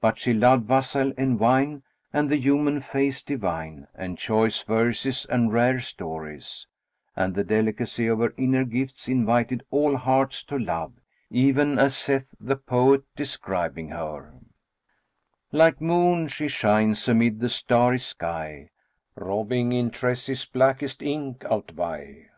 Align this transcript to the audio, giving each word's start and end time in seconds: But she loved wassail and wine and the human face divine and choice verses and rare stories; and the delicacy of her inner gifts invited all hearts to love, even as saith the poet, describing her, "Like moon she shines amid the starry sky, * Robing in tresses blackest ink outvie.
But 0.00 0.16
she 0.18 0.32
loved 0.32 0.66
wassail 0.70 1.12
and 1.18 1.38
wine 1.38 1.82
and 2.10 2.30
the 2.30 2.38
human 2.40 2.80
face 2.80 3.22
divine 3.22 3.86
and 3.94 4.16
choice 4.16 4.62
verses 4.62 5.26
and 5.26 5.52
rare 5.52 5.80
stories; 5.80 6.66
and 7.14 7.34
the 7.34 7.44
delicacy 7.44 8.06
of 8.06 8.20
her 8.20 8.32
inner 8.38 8.64
gifts 8.64 9.06
invited 9.06 9.66
all 9.70 9.98
hearts 9.98 10.42
to 10.44 10.58
love, 10.58 10.94
even 11.28 11.78
as 11.78 11.94
saith 11.94 12.34
the 12.40 12.56
poet, 12.56 13.02
describing 13.16 13.90
her, 13.90 14.32
"Like 15.52 15.78
moon 15.78 16.28
she 16.28 16.48
shines 16.48 17.06
amid 17.06 17.40
the 17.40 17.50
starry 17.50 17.98
sky, 17.98 18.70
* 18.94 19.14
Robing 19.14 19.72
in 19.74 19.90
tresses 19.90 20.46
blackest 20.46 21.02
ink 21.02 21.40
outvie. 21.50 22.28